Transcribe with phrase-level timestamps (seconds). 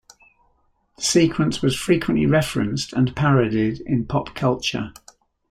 [0.95, 4.93] The sequence was frequently referenced and parodied in pop culture.